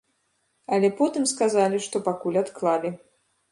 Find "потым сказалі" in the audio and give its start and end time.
1.01-1.83